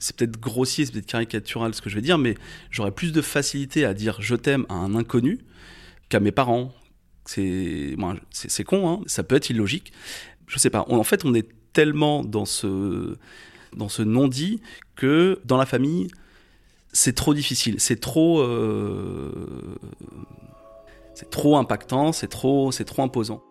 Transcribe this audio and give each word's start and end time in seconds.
C'est 0.00 0.14
peut-être 0.14 0.38
grossier, 0.38 0.86
c'est 0.86 0.92
peut-être 0.92 1.06
caricatural 1.06 1.74
ce 1.74 1.82
que 1.82 1.90
je 1.90 1.96
vais 1.96 2.00
dire, 2.02 2.18
mais 2.18 2.36
j'aurais 2.70 2.92
plus 2.92 3.12
de 3.12 3.20
facilité 3.20 3.84
à 3.84 3.94
dire 3.94 4.18
je 4.20 4.36
t'aime 4.36 4.64
à 4.68 4.74
un 4.74 4.94
inconnu 4.94 5.40
qu'à 6.08 6.20
mes 6.20 6.30
parents. 6.30 6.70
C'est 7.24 7.96
con, 8.64 8.88
hein 8.88 9.00
ça 9.06 9.22
peut 9.22 9.34
être 9.34 9.50
illogique. 9.50 9.92
Je 10.46 10.58
sais 10.58 10.70
pas. 10.70 10.86
en 10.88 11.02
fait, 11.02 11.24
on 11.24 11.34
est 11.34 11.48
tellement 11.72 12.24
dans 12.24 12.44
ce, 12.44 13.16
dans 13.76 13.88
ce 13.88 14.02
non-dit 14.02 14.62
que 14.94 15.40
dans 15.44 15.56
la 15.56 15.66
famille, 15.66 16.08
c'est 16.92 17.14
trop 17.14 17.34
difficile. 17.34 17.76
C'est 17.78 18.00
trop. 18.00 18.40
Euh, 18.40 19.32
c'est 21.14 21.28
trop 21.28 21.56
impactant, 21.56 22.12
c'est 22.12 22.28
trop, 22.28 22.70
c'est 22.70 22.84
trop 22.84 23.02
imposant. 23.02 23.42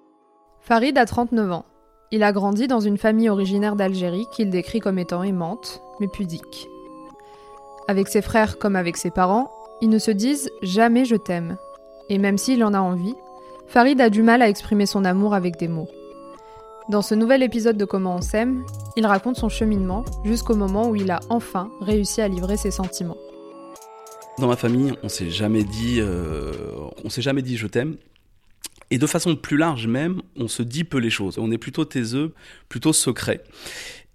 Farid 0.61 0.97
a 0.97 1.05
39 1.05 1.51
ans. 1.51 1.65
Il 2.11 2.23
a 2.23 2.31
grandi 2.31 2.67
dans 2.67 2.79
une 2.79 2.97
famille 2.97 3.27
originaire 3.27 3.75
d'Algérie 3.75 4.25
qu'il 4.31 4.49
décrit 4.49 4.79
comme 4.79 4.97
étant 4.97 5.23
aimante, 5.23 5.81
mais 5.99 6.07
pudique. 6.07 6.69
Avec 7.87 8.07
ses 8.07 8.21
frères 8.21 8.57
comme 8.57 8.75
avec 8.75 8.97
ses 8.97 9.11
parents, 9.11 9.51
ils 9.81 9.89
ne 9.89 9.99
se 9.99 10.11
disent 10.11 10.51
jamais 10.61 11.05
je 11.05 11.15
t'aime. 11.15 11.57
Et 12.09 12.17
même 12.17 12.37
s'il 12.37 12.63
en 12.63 12.73
a 12.73 12.79
envie, 12.79 13.15
Farid 13.67 13.99
a 14.01 14.09
du 14.09 14.23
mal 14.23 14.41
à 14.41 14.49
exprimer 14.49 14.85
son 14.85 15.05
amour 15.05 15.33
avec 15.33 15.57
des 15.57 15.67
mots. 15.67 15.89
Dans 16.89 17.01
ce 17.01 17.15
nouvel 17.15 17.43
épisode 17.43 17.77
de 17.77 17.83
Comment 17.83 18.15
on 18.15 18.21
s'aime, 18.21 18.63
il 18.95 19.05
raconte 19.05 19.35
son 19.35 19.49
cheminement 19.49 20.05
jusqu'au 20.23 20.55
moment 20.55 20.87
où 20.87 20.95
il 20.95 21.11
a 21.11 21.19
enfin 21.29 21.69
réussi 21.81 22.21
à 22.21 22.29
livrer 22.29 22.55
ses 22.55 22.71
sentiments. 22.71 23.17
Dans 24.39 24.47
ma 24.47 24.55
famille, 24.55 24.93
on 25.03 25.09
s'est 25.09 25.29
jamais 25.29 25.63
dit, 25.63 25.97
euh, 25.99 26.53
on 27.03 27.09
s'est 27.09 27.21
jamais 27.21 27.41
dit 27.41 27.57
je 27.57 27.67
t'aime. 27.67 27.97
Et 28.89 28.97
de 28.97 29.07
façon 29.07 29.35
plus 29.35 29.57
large 29.57 29.87
même, 29.87 30.21
on 30.37 30.47
se 30.47 30.63
dit 30.63 30.83
peu 30.83 30.97
les 30.97 31.09
choses. 31.09 31.37
On 31.37 31.51
est 31.51 31.57
plutôt 31.57 31.85
taiseux, 31.85 32.33
plutôt 32.69 32.93
secret. 32.93 33.43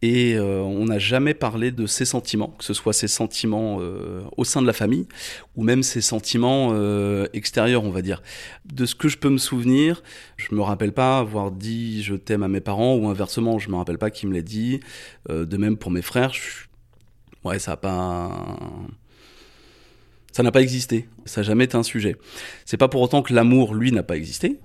Et 0.03 0.35
euh, 0.35 0.61
on 0.61 0.87
n'a 0.87 0.99
jamais 0.99 1.33
parlé 1.33 1.71
de 1.71 1.87
ses 1.87 2.05
sentiments, 2.05 2.49
que 2.59 2.65
ce 2.65 2.75
soit 2.75 2.93
ses 2.93 3.07
sentiments 3.07 3.79
euh, 3.81 4.23
au 4.37 4.45
sein 4.45 4.61
de 4.61 4.67
la 4.67 4.73
famille 4.73 5.07
ou 5.55 5.63
même 5.63 5.85
ses 5.85 6.01
sentiments 6.01 6.71
euh, 6.73 7.29
extérieurs, 7.35 7.85
on 7.85 7.91
va 7.91 8.03
dire. 8.03 8.21
De 8.65 8.85
ce 8.85 8.97
que 8.97 9.09
je 9.09 9.17
peux 9.17 9.29
me 9.29 9.39
souvenir, 9.39 10.03
je 10.37 10.55
me 10.57 10.61
rappelle 10.61 10.93
pas 10.93 11.19
avoir 11.19 11.53
dit 11.53 12.03
je 12.03 12.17
t'aime 12.17 12.43
à 12.43 12.49
mes 12.49 12.61
parents 12.61 12.97
ou 12.97 13.07
inversement, 13.09 13.61
je 13.61 13.71
me 13.71 13.77
rappelle 13.77 13.99
pas 13.99 14.11
qui 14.11 14.27
me 14.27 14.35
l'a 14.35 14.43
dit. 14.43 14.81
de 15.29 15.57
même 15.57 15.77
pour 15.77 15.93
mes 15.93 16.03
frères, 16.03 16.33
ouais, 17.45 17.61
ça 17.61 17.73
a 17.73 17.77
pas. 17.77 18.59
Ça 20.33 20.43
n'a 20.43 20.51
pas 20.51 20.63
existé. 20.63 21.09
Ça 21.25 21.41
n'a 21.41 21.47
jamais 21.47 21.65
été 21.65 21.77
un 21.77 21.83
sujet. 21.83 22.17
C'est 22.65 22.77
pas 22.77 22.89
pour 22.89 23.03
autant 23.03 23.23
que 23.23 23.33
l'amour, 23.33 23.75
lui, 23.75 23.93
n'a 23.93 24.03
pas 24.03 24.17
existé 24.17 24.59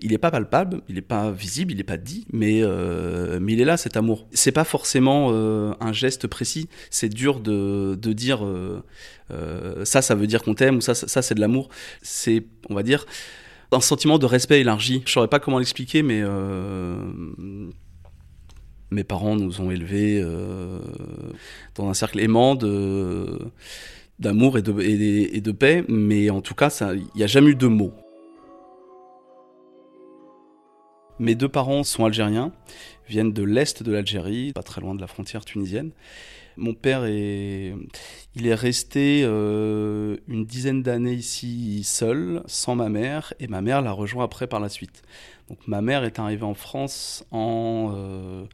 il 0.00 0.10
n'est 0.10 0.18
pas 0.18 0.30
palpable, 0.30 0.82
il 0.88 0.96
n'est 0.96 1.00
pas 1.00 1.30
visible, 1.30 1.72
il 1.72 1.76
n'est 1.76 1.84
pas 1.84 1.96
dit, 1.96 2.26
mais, 2.32 2.60
euh, 2.62 3.38
mais 3.40 3.54
il 3.54 3.60
est 3.60 3.64
là 3.64 3.76
cet 3.76 3.96
amour. 3.96 4.26
C'est 4.32 4.52
pas 4.52 4.64
forcément 4.64 5.28
euh, 5.30 5.72
un 5.80 5.92
geste 5.92 6.26
précis. 6.26 6.68
C'est 6.90 7.08
dur 7.08 7.40
de, 7.40 7.98
de 8.00 8.12
dire 8.12 8.44
euh, 8.44 9.84
ça, 9.84 10.02
ça 10.02 10.14
veut 10.14 10.26
dire 10.26 10.42
qu'on 10.42 10.54
t'aime 10.54 10.76
ou 10.76 10.80
ça, 10.80 10.94
ça, 10.94 11.22
c'est 11.22 11.34
de 11.34 11.40
l'amour. 11.40 11.68
C'est, 12.02 12.44
on 12.68 12.74
va 12.74 12.82
dire, 12.82 13.06
un 13.72 13.80
sentiment 13.80 14.18
de 14.18 14.26
respect 14.26 14.60
élargi. 14.60 15.02
Je 15.06 15.12
saurais 15.12 15.28
pas 15.28 15.40
comment 15.40 15.58
l'expliquer, 15.58 16.02
mais 16.02 16.22
mes 18.90 19.04
parents 19.04 19.34
nous 19.34 19.60
ont 19.62 19.70
élevés 19.70 20.22
dans 21.74 21.88
un 21.88 21.94
cercle 21.94 22.20
aimant 22.20 22.54
de 22.54 23.38
d'amour 24.18 24.58
et 24.58 24.62
de, 24.62 25.52
paix, 25.52 25.84
mais 25.88 26.30
en 26.30 26.40
tout 26.40 26.54
cas, 26.54 26.70
il 26.94 27.06
n'y 27.14 27.22
a 27.22 27.26
jamais 27.26 27.50
eu 27.50 27.54
de 27.54 27.66
mots. 27.66 27.92
Mes 31.18 31.34
deux 31.34 31.48
parents 31.48 31.82
sont 31.82 32.04
algériens, 32.04 32.52
viennent 33.08 33.32
de 33.32 33.42
l'est 33.42 33.82
de 33.82 33.90
l'Algérie, 33.90 34.52
pas 34.52 34.62
très 34.62 34.82
loin 34.82 34.94
de 34.94 35.00
la 35.00 35.06
frontière 35.06 35.44
tunisienne. 35.44 35.92
Mon 36.58 36.74
père 36.74 37.04
est, 37.04 37.74
il 38.34 38.46
est 38.46 38.54
resté 38.54 39.22
euh, 39.24 40.16
une 40.28 40.44
dizaine 40.44 40.82
d'années 40.82 41.14
ici 41.14 41.84
seul, 41.84 42.42
sans 42.46 42.74
ma 42.74 42.88
mère, 42.88 43.34
et 43.40 43.46
ma 43.46 43.62
mère 43.62 43.82
l'a 43.82 43.92
rejoint 43.92 44.24
après 44.24 44.46
par 44.46 44.60
la 44.60 44.68
suite. 44.68 45.02
Donc 45.48 45.58
ma 45.66 45.80
mère 45.80 46.04
est 46.04 46.18
arrivée 46.18 46.44
en 46.44 46.54
France 46.54 47.24
en 47.30 48.46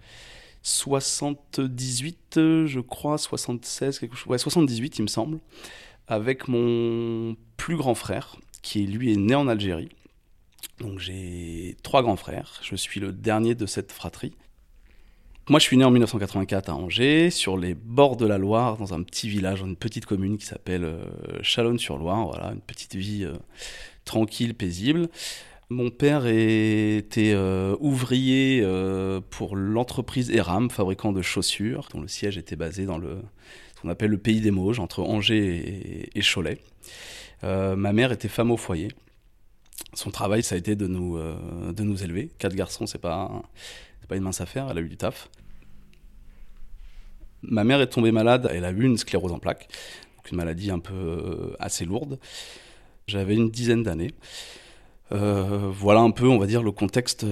78, 0.63 2.37
euh, 2.37 2.67
je 2.67 2.81
crois, 2.81 3.19
76, 3.19 3.99
quelque 3.99 4.17
chose, 4.17 4.29
ouais, 4.29 4.39
78 4.39 4.99
il 4.99 5.03
me 5.03 5.09
semble, 5.09 5.39
avec 6.09 6.49
mon 6.49 7.37
plus 7.57 7.77
grand 7.77 7.95
frère, 7.95 8.37
qui 8.63 8.87
lui 8.87 9.13
est 9.13 9.17
né 9.17 9.35
en 9.35 9.49
Algérie 9.49 9.91
donc 10.83 10.99
j'ai 10.99 11.77
trois 11.83 12.03
grands 12.03 12.17
frères, 12.17 12.61
je 12.63 12.77
suis 12.77 13.01
le 13.01 13.13
dernier 13.13 13.55
de 13.55 13.67
cette 13.67 13.93
fratrie. 13.93 14.35
Moi 15.49 15.59
je 15.59 15.65
suis 15.65 15.77
né 15.77 15.85
en 15.85 15.91
1984 15.91 16.69
à 16.69 16.75
Angers, 16.75 17.31
sur 17.31 17.57
les 17.57 17.75
bords 17.75 18.17
de 18.17 18.27
la 18.27 18.39
Loire, 18.39 18.77
dans 18.77 18.95
un 18.95 19.03
petit 19.03 19.29
village, 19.29 19.61
dans 19.61 19.67
une 19.67 19.77
petite 19.77 20.07
commune 20.07 20.39
qui 20.39 20.47
s'appelle 20.47 20.85
euh, 20.85 21.05
Chalonne-sur-Loire, 21.43 22.27
voilà, 22.27 22.53
une 22.53 22.61
petite 22.61 22.95
vie 22.95 23.25
euh, 23.25 23.35
tranquille, 24.05 24.55
paisible. 24.55 25.09
Mon 25.73 25.91
père 25.91 26.27
était 26.27 27.33
euh, 27.35 27.77
ouvrier 27.81 28.63
pour 29.31 29.57
l'entreprise 29.57 30.31
Eram, 30.31 30.71
fabricant 30.71 31.13
de 31.13 31.23
chaussures, 31.23 31.89
dont 31.93 32.01
le 32.01 32.09
siège 32.09 32.37
était 32.37 32.57
basé 32.57 32.85
dans 32.85 32.99
le, 32.99 33.23
ce 33.75 33.81
qu'on 33.81 33.89
appelle 33.89 34.11
le 34.11 34.19
pays 34.19 34.41
des 34.41 34.51
Mauges, 34.51 34.81
entre 34.81 35.01
Angers 35.03 35.57
et, 36.15 36.19
et 36.19 36.23
Cholet. 36.23 36.59
ma 37.43 37.93
mère 37.93 38.13
était 38.13 38.29
femme 38.29 38.51
au 38.51 38.57
foyer 38.57 38.89
son 39.95 40.11
travail, 40.11 40.43
ça 40.43 40.55
a 40.55 40.59
été 40.59 40.77
de 40.77 40.87
nous, 40.87 41.17
euh, 41.17 41.73
de 41.73 41.83
nous 41.83 42.03
élever. 42.03 42.31
Quatre 42.39 42.55
garçons, 42.55 42.87
c'est 42.87 42.99
pas, 42.99 43.43
pas 44.09 44.17
une 44.17 44.23
mince 44.23 44.41
affaire, 44.41 44.69
elle 44.71 44.79
a 44.79 44.81
eu 44.81 44.89
du 44.89 44.97
taf. 44.97 45.29
Ma 47.43 47.65
mère 47.65 47.81
est 47.81 47.89
tombée 47.89 48.13
malade, 48.13 48.49
elle 48.53 48.65
a 48.65 48.71
eu 48.71 48.85
une 48.85 48.97
sclérose 48.97 49.33
en 49.33 49.39
plaques, 49.39 49.69
donc 50.17 50.31
une 50.31 50.37
maladie 50.37 50.71
un 50.71 50.79
peu 50.79 50.95
euh, 50.95 51.57
assez 51.59 51.85
lourde. 51.85 52.19
J'avais 53.07 53.35
une 53.35 53.51
dizaine 53.51 53.83
d'années. 53.83 54.15
Euh, 55.13 55.71
voilà 55.73 56.01
un 56.01 56.11
peu, 56.11 56.27
on 56.27 56.39
va 56.39 56.47
dire, 56.47 56.63
le 56.63 56.73
contexte, 56.73 57.27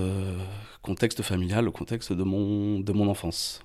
contexte 0.82 1.22
familial, 1.22 1.64
le 1.64 1.70
contexte 1.70 2.12
de 2.12 2.22
mon, 2.22 2.80
de 2.80 2.92
mon 2.92 3.08
enfance. 3.08 3.62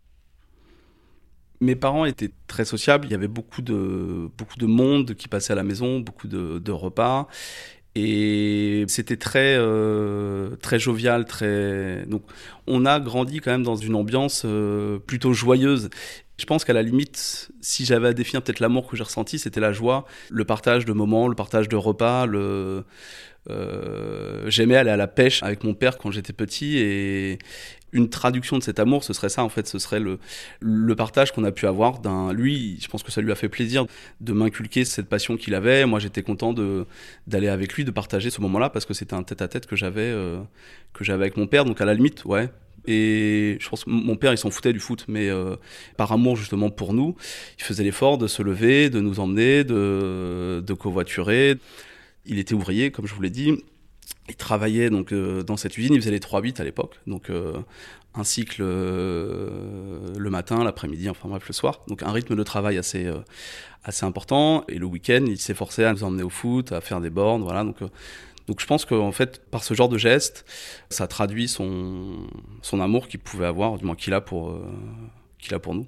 Mes 1.62 1.76
parents 1.76 2.06
étaient 2.06 2.32
très 2.48 2.66
sociables, 2.66 3.08
il 3.08 3.12
y 3.12 3.16
avait 3.16 3.30
beaucoup 3.30 3.62
de, 3.62 4.30
beaucoup 4.38 4.58
de 4.58 4.66
monde 4.66 5.16
qui 5.16 5.28
passait 5.28 5.54
à 5.54 5.56
la 5.56 5.64
maison, 5.64 6.00
beaucoup 6.00 6.28
de, 6.28 6.72
repas. 6.72 7.28
Et 7.98 8.84
c'était 8.90 9.16
très, 9.16 9.56
euh, 9.58 10.58
très 10.58 10.80
jovial. 10.80 11.26
Donc, 12.08 12.24
on 12.68 12.86
a 12.86 13.00
grandi 13.00 13.40
quand 13.40 13.52
même 13.52 13.64
dans 13.64 13.78
une 13.78 13.96
ambiance 13.96 14.44
euh, 14.46 15.00
plutôt 15.00 15.32
joyeuse. 15.32 15.90
Je 16.38 16.46
pense 16.46 16.66
qu'à 16.66 16.74
la 16.74 16.82
limite, 16.82 17.52
si 17.62 17.86
j'avais 17.86 18.10
à 18.10 18.14
définir 18.14 18.42
peut-être 18.44 18.60
l'amour 18.60 18.88
que 18.88 18.98
j'ai 18.98 19.04
ressenti, 19.04 19.40
c'était 19.40 19.62
la 19.62 19.72
joie, 19.72 20.06
le 20.30 20.44
partage 20.44 20.84
de 20.84 20.92
moments, 20.92 21.30
le 21.30 21.36
partage 21.36 21.70
de 21.70 21.78
repas, 21.78 22.26
le, 22.26 22.84
euh, 23.50 24.50
j'aimais 24.50 24.76
aller 24.76 24.90
à 24.90 24.98
la 24.98 25.08
pêche 25.08 25.44
avec 25.44 25.64
mon 25.64 25.74
père 25.74 25.98
quand 25.98 26.12
j'étais 26.12 26.34
petit 26.34 26.78
et 26.78 27.40
une 27.96 28.10
traduction 28.10 28.58
de 28.58 28.64
cet 28.64 28.80
amour, 28.80 29.04
ce 29.04 29.14
serait 29.14 29.30
ça 29.30 29.44
en 29.44 29.50
fait, 29.50 29.68
ce 29.68 29.80
serait 29.80 30.02
le, 30.02 30.20
le 30.60 30.96
partage 30.96 31.32
qu'on 31.32 31.46
a 31.46 31.52
pu 31.52 31.66
avoir 31.66 32.00
d'un 32.00 32.34
lui. 32.34 32.78
Je 32.82 32.88
pense 32.88 33.04
que 33.04 33.12
ça 33.12 33.22
lui 33.22 33.32
a 33.32 33.36
fait 33.36 33.48
plaisir 33.48 33.86
de 34.20 34.34
m'inculquer 34.34 34.84
cette 34.84 35.08
passion 35.08 35.38
qu'il 35.38 35.56
avait. 35.56 35.86
Moi, 35.86 36.00
j'étais 36.00 36.22
content 36.22 36.52
de 36.54 36.86
d'aller 37.26 37.48
avec 37.48 37.74
lui, 37.74 37.86
de 37.86 37.92
partager 37.92 38.30
ce 38.30 38.42
moment-là 38.42 38.70
parce 38.70 38.86
que 38.86 38.94
c'était 38.94 39.14
un 39.14 39.24
tête-à-tête 39.24 39.66
que 39.66 39.78
j'avais 39.78 40.02
euh, 40.02 40.42
que 40.94 41.04
j'avais 41.04 41.24
avec 41.24 41.38
mon 41.38 41.48
père. 41.48 41.64
Donc 41.64 41.80
à 41.80 41.86
la 41.86 41.94
limite, 41.94 42.26
ouais. 42.26 42.50
Et 42.88 43.58
je 43.60 43.70
pense 43.70 43.86
que 43.86 43.90
mon 43.90 44.16
père, 44.16 44.32
il 44.32 44.38
s'en 44.38 44.52
foutait 44.52 44.74
du 44.74 44.80
foot, 44.80 45.06
mais 45.08 45.30
euh, 45.30 45.56
par 45.98 46.12
amour 46.12 46.36
justement 46.36 46.70
pour 46.70 46.94
nous, 46.94 47.16
il 47.58 47.64
faisait 47.64 47.84
l'effort 47.84 48.18
de 48.18 48.28
se 48.28 48.44
lever, 48.44 48.90
de 48.90 49.00
nous 49.00 49.20
emmener, 49.20 49.64
de, 49.64 50.62
de 50.64 50.74
covoiturer. 50.74 51.56
Il 52.26 52.40
était 52.40 52.54
ouvrier, 52.54 52.92
comme 52.92 53.08
je 53.08 53.14
vous 53.14 53.22
l'ai 53.22 53.30
dit. 53.30 53.58
Il 54.28 54.36
travaillait 54.36 54.90
donc 54.90 55.12
euh, 55.12 55.44
dans 55.44 55.58
cette 55.58 55.78
usine. 55.78 55.94
Il 55.94 56.02
faisait 56.02 56.12
les 56.12 56.20
3-8 56.20 56.60
à 56.60 56.64
l'époque, 56.64 57.00
donc 57.06 57.30
euh, 57.30 57.60
un 58.16 58.24
cycle 58.24 58.62
euh, 58.62 60.14
le 60.18 60.30
matin, 60.30 60.64
l'après-midi, 60.64 61.10
enfin 61.10 61.30
bref 61.30 61.48
le 61.48 61.54
soir. 61.54 61.82
Donc 61.88 62.02
un 62.02 62.12
rythme 62.12 62.36
de 62.36 62.44
travail 62.44 62.78
assez 62.78 63.08
assez 63.84 64.06
important. 64.06 64.64
Et 64.68 64.80
le 64.80 64.86
week-end, 64.86 65.26
il 65.28 65.38
s'efforçait 65.38 65.86
à 65.86 65.94
nous 65.94 66.04
emmener 66.04 66.24
au 66.24 66.30
foot, 66.30 66.72
à 66.72 66.82
faire 66.82 67.02
des 67.02 67.12
bornes, 67.12 67.44
voilà. 67.44 67.64
Donc 67.64 67.78
donc 68.48 68.60
je 68.60 68.66
pense 68.68 68.86
qu'en 68.86 69.12
fait, 69.12 69.44
par 69.50 69.64
ce 69.64 69.74
genre 69.74 69.90
de 69.90 69.98
geste, 69.98 70.46
ça 70.90 71.08
traduit 71.08 71.48
son, 71.48 72.28
son 72.62 72.80
amour 72.80 73.08
qu'il 73.08 73.20
pouvait 73.20 73.48
avoir, 73.48 73.78
du 73.78 73.86
moins 73.86 73.96
qu'il 73.96 74.14
a 74.14 74.22
pour, 74.22 74.56
qu'il 75.40 75.54
a 75.56 75.60
pour 75.60 75.74
nous. 75.74 75.88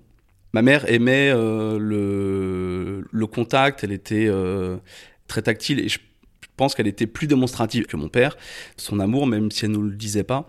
Ma 0.53 0.63
mère 0.63 0.91
aimait 0.91 1.31
le, 1.33 3.05
le 3.11 3.27
contact, 3.27 3.83
elle 3.83 3.91
était 3.91 4.27
très 5.27 5.43
tactile 5.43 5.79
et 5.79 5.89
pense 6.57 6.75
qu'elle 6.75 6.87
était 6.87 7.07
plus 7.07 7.27
démonstrative 7.27 7.85
que 7.85 7.95
mon 7.95 8.09
père. 8.09 8.37
Son 8.75 8.99
amour, 8.99 9.27
même 9.27 9.51
si 9.51 9.65
elle 9.65 9.71
ne 9.71 9.77
nous 9.77 9.83
le 9.83 9.95
disait 9.95 10.23
pas, 10.23 10.47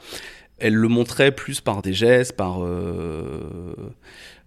elle 0.58 0.74
le 0.74 0.88
montrait 0.88 1.32
plus 1.32 1.60
par 1.60 1.82
des 1.82 1.92
gestes, 1.92 2.32
par 2.36 2.64
euh, 2.64 3.74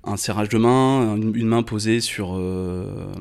un 0.04 0.18
serrage 0.18 0.50
de 0.50 0.58
main, 0.58 1.16
une, 1.16 1.48
main 1.48 1.64
posée 1.64 2.02
sur, 2.02 2.36
euh, 2.36 3.14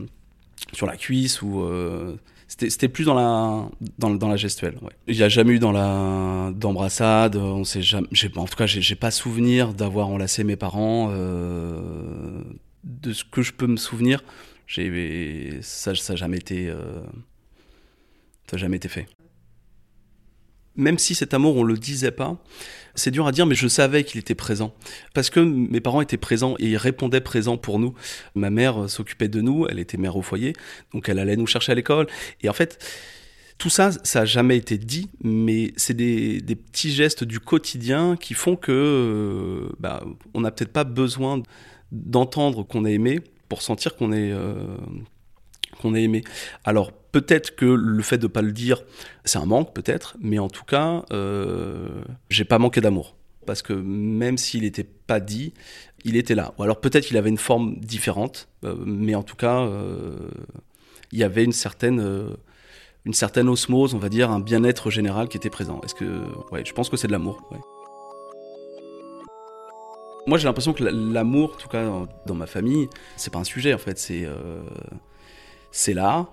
sur 0.72 0.86
la 0.86 0.96
cuisse 0.96 1.42
ou 1.42 1.62
euh, 1.62 2.16
c'était 2.48 2.88
plus 2.88 3.04
dans 3.04 3.14
la 3.14 3.68
dans, 3.98 4.10
dans 4.10 4.28
la 4.28 4.36
gestuelle. 4.36 4.76
Il 5.06 5.16
n'y 5.16 5.22
a 5.22 5.28
jamais 5.28 5.52
eu 5.52 5.58
dans 5.60 5.70
la 5.70 6.50
d'embrassade. 6.52 7.36
On 7.36 7.62
sait 7.62 7.82
jamais. 7.82 8.08
En 8.34 8.46
tout 8.46 8.56
cas, 8.56 8.66
j'ai 8.66 8.96
pas 8.96 9.12
souvenir 9.12 9.72
d'avoir 9.72 10.08
enlacé 10.08 10.42
mes 10.42 10.56
parents 10.56 11.12
de 12.84 13.12
ce 13.12 13.24
que 13.24 13.42
je 13.42 13.52
peux 13.52 13.66
me 13.66 13.76
souvenir, 13.76 14.22
j'ai, 14.66 15.58
ça 15.62 15.92
n'a 15.92 16.16
jamais, 16.16 16.38
été, 16.38 16.72
ça 18.50 18.56
jamais 18.56 18.78
été 18.78 18.88
fait. 18.88 19.06
Même 20.76 20.98
si 20.98 21.14
cet 21.14 21.34
amour, 21.34 21.56
on 21.56 21.62
le 21.62 21.76
disait 21.76 22.10
pas, 22.10 22.42
c'est 22.94 23.10
dur 23.10 23.26
à 23.26 23.32
dire, 23.32 23.46
mais 23.46 23.54
je 23.54 23.68
savais 23.68 24.02
qu'il 24.02 24.18
était 24.18 24.34
présent. 24.34 24.74
Parce 25.14 25.30
que 25.30 25.40
mes 25.40 25.80
parents 25.80 26.00
étaient 26.00 26.16
présents 26.16 26.56
et 26.58 26.70
ils 26.70 26.76
répondaient 26.76 27.20
présents 27.20 27.56
pour 27.56 27.78
nous. 27.78 27.94
Ma 28.34 28.50
mère 28.50 28.88
s'occupait 28.90 29.28
de 29.28 29.40
nous, 29.40 29.66
elle 29.68 29.78
était 29.78 29.98
mère 29.98 30.16
au 30.16 30.22
foyer, 30.22 30.52
donc 30.92 31.08
elle 31.08 31.18
allait 31.18 31.36
nous 31.36 31.46
chercher 31.46 31.72
à 31.72 31.74
l'école. 31.74 32.06
Et 32.42 32.48
en 32.48 32.52
fait, 32.52 32.84
tout 33.58 33.70
ça, 33.70 33.90
ça 34.04 34.20
n'a 34.20 34.24
jamais 34.24 34.56
été 34.56 34.78
dit, 34.78 35.10
mais 35.22 35.72
c'est 35.76 35.94
des, 35.94 36.40
petits 36.40 36.90
gestes 36.90 37.22
du 37.22 37.38
quotidien 37.38 38.16
qui 38.16 38.34
font 38.34 38.56
que 38.56 38.72
euh, 38.72 39.72
bah, 39.78 40.02
on 40.34 40.40
n'a 40.40 40.50
peut-être 40.50 40.72
pas 40.72 40.84
besoin 40.84 41.42
d'entendre 41.92 42.64
qu'on 42.64 42.84
a 42.84 42.90
aimé 42.90 43.20
pour 43.48 43.62
sentir 43.62 43.96
qu'on 43.96 44.12
est, 44.12 44.32
euh, 44.32 44.76
qu'on 45.80 45.94
est 45.94 46.02
aimé. 46.02 46.22
Alors 46.64 46.92
peut-être 46.92 47.56
que 47.56 47.64
le 47.64 48.02
fait 48.02 48.18
de 48.18 48.26
pas 48.26 48.42
le 48.42 48.52
dire, 48.52 48.82
c'est 49.24 49.38
un 49.38 49.46
manque 49.46 49.74
peut-être, 49.74 50.16
mais 50.20 50.38
en 50.38 50.48
tout 50.48 50.64
cas, 50.64 51.04
euh, 51.12 52.02
j'ai 52.28 52.44
pas 52.44 52.58
manqué 52.58 52.80
d'amour. 52.80 53.16
Parce 53.46 53.62
que 53.62 53.72
même 53.72 54.38
s'il 54.38 54.62
n'était 54.62 54.84
pas 54.84 55.18
dit, 55.18 55.54
il 56.04 56.16
était 56.16 56.34
là. 56.34 56.54
Ou 56.58 56.62
alors 56.62 56.80
peut-être 56.80 57.06
qu'il 57.06 57.16
avait 57.16 57.30
une 57.30 57.38
forme 57.38 57.76
différente, 57.80 58.48
euh, 58.64 58.76
mais 58.84 59.14
en 59.14 59.22
tout 59.22 59.36
cas, 59.36 59.68
il 61.12 61.18
y 61.18 61.24
avait 61.24 61.44
une 61.44 61.52
certaine 61.52 62.36
une 63.04 63.14
certaine 63.14 63.48
osmose, 63.48 63.94
on 63.94 63.98
va 63.98 64.08
dire, 64.08 64.30
un 64.30 64.40
bien-être 64.40 64.90
général 64.90 65.28
qui 65.28 65.36
était 65.36 65.50
présent. 65.50 65.80
Est-ce 65.84 65.94
que, 65.94 66.22
ouais, 66.52 66.64
je 66.64 66.72
pense 66.72 66.88
que 66.88 66.96
c'est 66.96 67.06
de 67.06 67.12
l'amour. 67.12 67.42
Moi, 70.26 70.38
j'ai 70.38 70.44
l'impression 70.44 70.72
que 70.72 70.84
l'amour, 70.84 71.54
en 71.54 71.56
tout 71.56 71.68
cas 71.68 71.90
dans 72.26 72.34
ma 72.34 72.46
famille, 72.46 72.88
c'est 73.16 73.32
pas 73.32 73.38
un 73.38 73.44
sujet 73.44 73.72
en 73.72 73.78
fait. 73.78 73.98
C'est 73.98 74.24
euh, 74.24 74.62
c'est 75.70 75.94
là, 75.94 76.28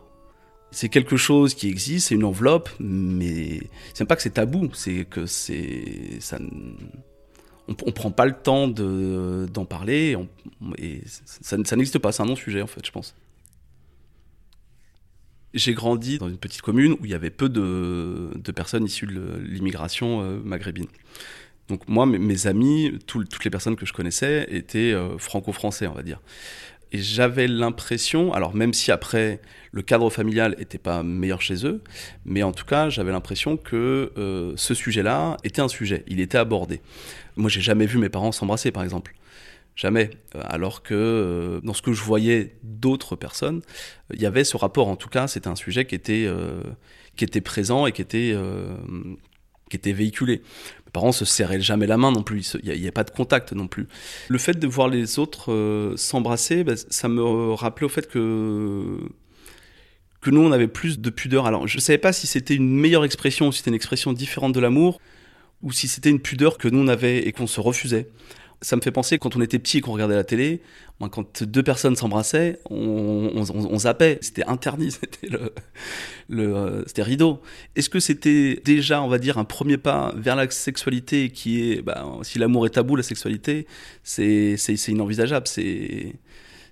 c'est 0.72 0.90
quelque 0.90 1.18
chose 1.18 1.54
qui 1.54 1.70
existe, 1.70 2.10
c'est 2.10 2.16
une 2.16 2.26
enveloppe, 2.26 2.70
mais 2.80 3.62
c'est 3.94 4.06
pas 4.06 4.16
que 4.16 4.22
c'est 4.22 4.32
tabou, 4.32 4.70
c'est 4.74 5.06
que 5.06 5.26
c'est 5.26 6.20
ça. 6.20 6.40
On, 7.70 7.76
on, 7.86 7.92
prend 7.92 8.12
pas 8.12 8.26
le 8.26 8.34
temps 8.34 8.68
d'en 8.68 9.66
parler, 9.66 10.18
et 10.78 11.02
ça, 11.06 11.58
ça 11.64 11.76
n'existe 11.76 12.00
pas. 12.00 12.12
C'est 12.12 12.24
un 12.24 12.28
non-sujet 12.28 12.62
en 12.62 12.68
fait, 12.68 12.86
je 12.86 12.92
pense. 12.92 13.16
J'ai 15.54 15.74
grandi 15.74 16.18
dans 16.18 16.30
une 16.30 16.38
petite 16.38 16.62
commune 16.62 16.94
où 16.94 17.06
il 17.06 17.12
y 17.12 17.14
avait 17.14 17.30
peu 17.30 17.50
de, 17.50 18.52
personnes 18.52 18.86
issues 18.86 19.08
de 19.08 19.40
l'immigration 19.40 20.22
euh, 20.22 20.40
maghrébine. 20.44 20.88
Donc 21.68 21.88
moi, 21.88 22.06
mes, 22.06 22.48
amis, 22.48 22.98
toutes 23.08 23.44
les 23.44 23.50
personnes 23.50 23.76
que 23.76 23.86
je 23.86 23.94
connaissais 23.94 24.48
étaient 24.50 24.94
euh, 24.94 25.18
franco-français, 25.18 25.88
on 25.88 25.94
va 25.94 26.04
dire. 26.04 26.22
Et 26.92 27.00
j'avais 27.00 27.48
l'impression, 27.48 28.34
alors 28.34 28.56
même 28.56 28.74
si 28.74 28.92
après 28.92 29.42
le 29.72 29.82
cadre 29.82 30.10
familial 30.10 30.56
n'était 30.58 30.78
pas 30.78 31.04
meilleur 31.04 31.42
chez 31.42 31.66
eux, 31.66 31.82
mais 32.26 32.44
en 32.44 32.54
tout 32.54 32.66
cas 32.66 32.90
j'avais 32.90 33.12
l'impression 33.12 33.58
que 33.58 34.14
euh, 34.18 34.54
ce 34.56 34.74
sujet-là 34.74 35.38
était 35.44 35.62
un 35.62 35.68
sujet, 35.68 36.04
il 36.08 36.20
était 36.20 36.38
abordé. 36.38 36.82
Moi 37.36 37.50
j'ai 37.50 37.62
jamais 37.62 37.86
vu 37.86 37.98
mes 37.98 38.10
parents 38.10 38.32
s'embrasser 38.32 38.72
par 38.72 38.84
exemple. 38.84 39.14
Jamais. 39.76 40.10
Euh, 40.36 40.42
alors 40.46 40.82
que 40.82 40.96
euh, 40.96 41.62
dans 41.62 41.74
ce 41.74 41.84
que 41.84 41.94
je 41.94 42.02
voyais 42.02 42.56
d'autres 42.64 43.16
personnes, 43.16 43.62
il 44.12 44.22
y 44.22 44.26
avait 44.26 44.44
ce 44.44 44.58
rapport. 44.58 44.88
En 44.88 44.96
tout 44.96 45.10
cas, 45.10 45.28
c'était 45.28 45.50
un 45.50 45.56
sujet 45.56 45.86
qui 45.86 45.94
était, 45.94 46.28
qui 47.16 47.24
était 47.24 47.42
présent 47.42 47.86
et 47.86 47.92
qui 47.92 48.02
était, 48.02 48.36
qui 49.70 49.76
était 49.76 49.94
véhiculé. 49.94 50.42
Mes 50.86 50.92
parents 50.92 51.12
se 51.12 51.26
serraient 51.26 51.62
jamais 51.62 51.88
la 51.88 51.98
main 51.98 52.12
non 52.12 52.24
plus. 52.24 52.56
Il 52.64 52.80
n'y 52.80 52.88
a, 52.88 52.92
pas 52.92 53.04
de 53.04 53.12
contact 53.12 53.54
non 53.54 53.68
plus. 53.68 53.88
Le 54.30 54.38
fait 54.38 54.58
de 54.58 54.68
voir 54.68 54.88
les 54.88 55.20
autres 55.20 55.94
s'embrasser, 55.98 56.64
bah, 56.64 56.74
ça 56.76 57.08
me 57.08 57.54
rappelait 57.54 57.86
au 57.86 57.90
fait 57.90 58.08
que 58.10 58.98
que 60.20 60.32
nous 60.32 60.42
on 60.42 60.52
avait 60.52 60.68
plus 60.68 61.00
de 61.00 61.10
pudeur. 61.10 61.46
Alors 61.46 61.68
je 61.68 61.78
ne 61.78 61.82
savais 61.82 61.98
pas 61.98 62.14
si 62.14 62.28
c'était 62.28 62.56
une 62.56 62.70
meilleure 62.70 63.06
expression 63.06 63.52
si 63.52 63.60
c'était 63.60 63.70
une 63.70 63.76
expression 63.76 64.14
différente 64.14 64.54
de 64.54 64.60
l'amour 64.60 65.00
ou 65.62 65.72
si 65.72 65.88
c'était 65.88 66.10
une 66.10 66.20
pudeur 66.20 66.58
que 66.58 66.68
nous 66.68 66.80
on 66.80 66.88
avait 66.88 67.20
et 67.20 67.32
qu'on 67.32 67.48
se 67.48 67.60
refusait 67.60 68.08
ça 68.62 68.76
me 68.76 68.82
fait 68.82 68.92
penser 68.92 69.20
quand 69.20 69.36
on 69.36 69.42
était 69.42 69.60
petit 69.60 69.78
et 69.78 69.82
qu'on 69.82 69.92
regardait 69.92 70.16
la 70.16 70.24
télé, 70.24 70.62
quand 71.12 71.44
deux 71.44 71.62
personnes 71.62 71.96
s'embrassaient, 71.96 72.60
on, 72.70 73.78
zappait, 73.78 74.18
c'était 74.22 74.46
interdit, 74.46 74.92
c'était 75.00 75.30
le, 75.30 76.56
euh, 76.56 76.84
c'était 76.88 77.04
rideau. 77.04 77.42
Est-ce 77.76 77.90
que 77.90 78.00
c'était 78.00 78.60
déjà, 78.66 79.02
on 79.02 79.08
va 79.08 79.20
dire, 79.20 79.38
un 79.38 79.46
premier 79.46 79.78
pas 79.78 80.14
vers 80.16 80.36
la 80.36 80.50
sexualité 80.50 81.30
qui 81.30 81.72
est, 81.72 81.82
bah, 81.82 82.06
si 82.24 82.40
l'amour 82.40 82.66
est 82.66 82.72
tabou, 82.72 82.96
la 82.96 83.04
sexualité, 83.04 83.68
c'est 84.04 84.58
inenvisageable, 84.88 85.48
c'est 85.48 86.16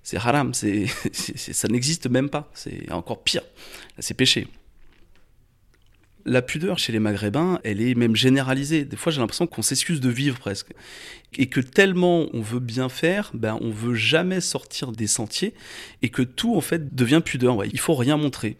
c'est 0.02 0.18
haram, 0.18 0.54
c'est 0.54 0.86
ça 1.12 1.68
n'existe 1.68 2.08
même 2.08 2.30
pas, 2.30 2.50
c'est 2.54 2.90
encore 2.92 3.22
pire, 3.22 3.42
c'est 3.98 4.14
péché 4.14 4.48
la 6.26 6.42
pudeur 6.42 6.78
chez 6.78 6.92
les 6.92 6.98
Maghrébins, 6.98 7.60
elle 7.62 7.80
est 7.80 7.94
même 7.94 8.16
généralisée. 8.16 8.84
Des 8.84 8.96
fois, 8.96 9.12
j'ai 9.12 9.20
l'impression 9.20 9.46
qu'on 9.46 9.62
s'excuse 9.62 10.00
de 10.00 10.10
vivre 10.10 10.38
presque. 10.38 10.72
Et 11.38 11.46
que 11.46 11.60
tellement 11.60 12.26
on 12.32 12.40
veut 12.40 12.60
bien 12.60 12.88
faire, 12.88 13.30
ben, 13.32 13.58
on 13.60 13.70
veut 13.70 13.94
jamais 13.94 14.40
sortir 14.40 14.92
des 14.92 15.06
sentiers 15.06 15.54
et 16.02 16.08
que 16.08 16.22
tout, 16.22 16.56
en 16.56 16.60
fait, 16.60 16.94
devient 16.94 17.22
pudeur. 17.24 17.56
Ouais. 17.56 17.68
Il 17.72 17.80
faut 17.80 17.94
rien 17.94 18.16
montrer 18.16 18.56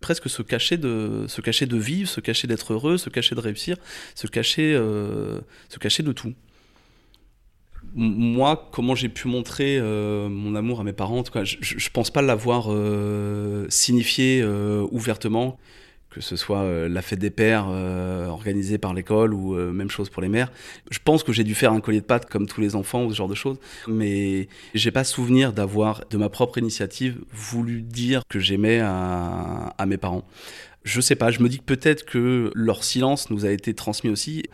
presque 0.00 0.28
se 0.28 0.42
cacher 0.42 0.76
de 0.76 1.24
se 1.28 1.40
cacher 1.40 1.64
de 1.64 1.78
vivre, 1.78 2.10
se 2.10 2.20
cacher 2.20 2.46
d'être 2.46 2.74
heureux, 2.74 2.98
se 2.98 3.08
cacher 3.08 3.34
de 3.34 3.40
réussir, 3.40 3.76
se 4.14 4.26
cacher 4.26 4.74
euh, 4.74 5.40
se 5.70 5.78
cacher 5.78 6.02
de 6.02 6.12
tout. 6.12 6.34
Moi, 7.94 8.68
comment 8.70 8.94
j'ai 8.94 9.08
pu 9.08 9.28
montrer 9.28 9.78
euh, 9.78 10.28
mon 10.28 10.56
amour 10.56 10.80
à 10.80 10.84
mes 10.84 10.92
parents, 10.92 11.22
je, 11.44 11.56
je 11.60 11.88
pense 11.90 12.10
pas 12.10 12.20
l'avoir 12.20 12.66
euh, 12.68 13.66
signifié 13.70 14.44
ouvertement 14.90 15.58
que 16.14 16.20
ce 16.20 16.36
soit 16.36 16.62
euh, 16.62 16.88
la 16.88 17.02
fête 17.02 17.18
des 17.18 17.30
pères 17.30 17.66
euh, 17.68 18.26
organisée 18.28 18.78
par 18.78 18.94
l'école 18.94 19.34
ou 19.34 19.56
euh, 19.56 19.72
même 19.72 19.90
chose 19.90 20.10
pour 20.10 20.22
les 20.22 20.28
mères. 20.28 20.52
Je 20.92 21.00
pense 21.04 21.24
que 21.24 21.32
j'ai 21.32 21.42
dû 21.42 21.56
faire 21.56 21.72
un 21.72 21.80
collier 21.80 22.00
de 22.00 22.06
pâtes 22.06 22.30
comme 22.30 22.46
tous 22.46 22.60
les 22.60 22.76
enfants 22.76 23.04
ou 23.04 23.10
ce 23.10 23.16
genre 23.16 23.28
de 23.28 23.34
choses, 23.34 23.58
mais 23.88 24.48
j'ai 24.74 24.92
pas 24.92 25.02
souvenir 25.02 25.52
d'avoir 25.52 26.04
de 26.08 26.16
ma 26.16 26.28
propre 26.28 26.58
initiative 26.58 27.18
voulu 27.32 27.82
dire 27.82 28.22
que 28.28 28.38
j'aimais 28.38 28.78
à, 28.80 29.74
mes 29.88 29.96
parents. 29.96 30.24
Je 30.84 31.00
sais 31.00 31.16
pas, 31.16 31.32
je 31.32 31.40
me 31.40 31.48
dis 31.48 31.58
que 31.58 31.64
peut-être 31.64 32.04
que 32.04 32.52
leur 32.54 32.84
silence 32.84 33.30
nous 33.30 33.44
a 33.44 33.50
été 33.50 33.74
transmis 33.74 34.10
aussi 34.10 34.44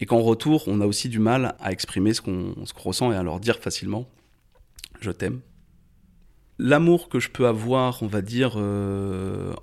et 0.00 0.06
qu'en 0.06 0.20
retour, 0.20 0.64
on 0.66 0.82
a 0.82 0.86
aussi 0.86 1.08
du 1.08 1.18
mal 1.18 1.54
à 1.60 1.72
exprimer 1.72 2.12
ce 2.12 2.20
qu'on 2.20 2.54
ressent 2.76 3.10
et 3.10 3.16
à 3.16 3.22
leur 3.22 3.40
dire 3.40 3.58
facilement 3.58 4.06
je 5.00 5.10
t'aime 5.10 5.40
l'amour 6.58 7.10
que 7.10 7.20
je 7.20 7.28
peux 7.28 7.46
avoir, 7.46 8.02
on 8.02 8.06
va 8.06 8.22
dire, 8.22 8.56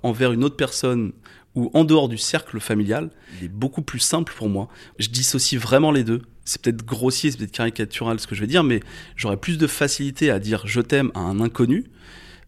envers 0.04 0.32
une 0.32 0.44
autre 0.44 0.54
personne 0.54 1.12
ou 1.54 1.70
en 1.74 1.84
dehors 1.84 2.08
du 2.08 2.18
cercle 2.18 2.58
familial, 2.60 3.10
il 3.38 3.46
est 3.46 3.48
beaucoup 3.48 3.82
plus 3.82 4.00
simple 4.00 4.32
pour 4.36 4.48
moi. 4.48 4.68
Je 4.98 5.08
dissocie 5.08 5.60
vraiment 5.60 5.92
les 5.92 6.04
deux. 6.04 6.22
C'est 6.44 6.60
peut-être 6.60 6.84
grossier, 6.84 7.30
c'est 7.30 7.38
peut-être 7.38 7.52
caricatural 7.52 8.18
ce 8.20 8.26
que 8.26 8.34
je 8.34 8.40
vais 8.40 8.46
dire, 8.46 8.64
mais 8.64 8.80
j'aurais 9.16 9.36
plus 9.36 9.56
de 9.56 9.66
facilité 9.66 10.30
à 10.30 10.38
dire 10.38 10.66
je 10.66 10.80
t'aime 10.80 11.10
à 11.14 11.20
un 11.20 11.40
inconnu 11.40 11.84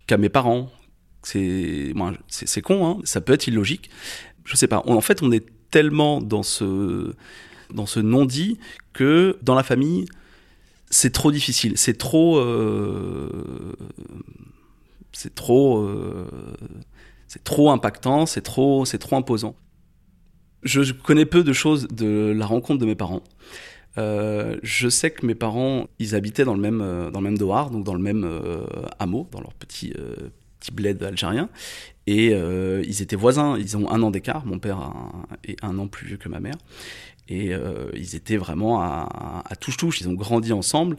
qu'à 0.07 0.19
mes 0.19 0.29
parents. 0.29 0.71
C'est 1.23 1.93
c'est 2.29 2.63
con, 2.63 2.87
hein 2.87 2.99
ça 3.05 3.21
peut 3.21 3.33
être 3.33 3.47
illogique. 3.47 3.91
Je 4.45 4.57
sais 4.57 4.69
pas. 4.69 4.83
en 4.87 5.01
fait, 5.01 5.23
on 5.23 5.33
est 5.33 5.45
tellement 5.71 6.21
dans 6.21 6.43
ce, 6.43 7.15
dans 7.75 7.87
ce 7.87 8.01
non-dit 8.01 8.59
que 8.93 9.39
dans 9.43 9.55
la 9.55 9.65
famille, 9.65 10.07
c'est 10.91 11.13
trop 11.13 11.33
difficile. 11.33 11.77
C'est 11.77 11.99
trop. 11.99 12.39
Euh, 12.39 13.29
c'est 15.13 15.35
trop. 15.35 15.79
Euh, 15.79 16.27
c'est 17.29 17.45
trop 17.45 17.71
impactant, 17.71 18.27
c'est 18.27 18.43
trop, 18.43 18.85
c'est 18.85 18.99
trop 18.99 19.17
imposant. 19.17 19.57
Je 20.63 20.93
connais 20.93 21.27
peu 21.27 21.45
de 21.45 21.53
choses 21.53 21.87
de 21.89 22.35
la 22.37 22.47
rencontre 22.47 22.81
de 22.81 22.87
mes 22.87 22.97
parents. 22.97 23.23
Euh, 23.99 24.57
je 24.63 24.89
sais 24.89 25.11
que 25.11 25.25
mes 25.25 25.35
parents, 25.35 25.87
ils 25.99 26.15
habitaient 26.15 26.45
dans 26.45 26.55
le 26.55 26.61
même, 26.61 26.81
euh, 26.83 27.11
dans 27.11 27.21
le 27.21 27.25
même 27.25 27.39
Dohar, 27.39 27.71
donc 27.71 27.85
dans 27.85 27.95
le 27.95 28.03
même 28.03 28.25
euh, 28.25 28.67
hameau, 28.99 29.29
dans 29.33 29.41
leur 29.41 29.55
petit, 29.55 29.95
petit 30.61 30.73
bled 30.73 31.03
algérien. 31.03 31.49
Et 32.07 32.31
ils 32.31 33.03
étaient 33.03 33.17
voisins, 33.17 33.59
ils 33.59 33.77
ont 33.77 33.91
un 33.91 34.03
an 34.03 34.11
d'écart, 34.11 34.47
mon 34.47 34.59
père 34.59 34.93
est 35.45 35.63
un 35.65 35.77
an 35.79 35.89
plus 35.89 36.07
vieux 36.07 36.17
que 36.17 36.29
ma 36.29 36.39
mère. 36.39 36.57
Et 37.29 37.51
ils 37.95 38.15
étaient 38.15 38.37
vraiment 38.37 38.81
à, 38.81 39.43
touche-touche, 39.61 40.01
ils 40.01 40.09
ont 40.09 40.15
grandi 40.15 40.53
ensemble. 40.53 40.97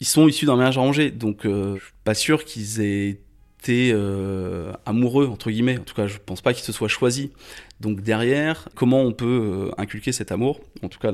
Ils 0.00 0.06
sont 0.06 0.28
issus 0.28 0.44
d'un 0.44 0.56
ménage 0.56 0.76
arrangé, 0.76 1.10
donc 1.10 1.40
je 1.44 1.78
suis 1.78 1.92
pas 2.04 2.12
sûr 2.12 2.44
qu'ils 2.44 2.82
aient 2.82 3.20
euh, 3.68 4.72
amoureux, 4.86 5.26
entre 5.26 5.50
guillemets. 5.50 5.78
En 5.78 5.82
tout 5.82 5.94
cas, 5.94 6.06
je 6.06 6.18
pense 6.24 6.40
pas 6.40 6.52
qu'il 6.52 6.64
se 6.64 6.72
soit 6.72 6.88
choisi. 6.88 7.32
Donc 7.80 8.00
derrière, 8.02 8.68
comment 8.74 9.02
on 9.02 9.12
peut 9.12 9.70
euh, 9.70 9.80
inculquer 9.80 10.12
cet 10.12 10.32
amour 10.32 10.60
En 10.82 10.88
tout 10.88 10.98
cas, 10.98 11.12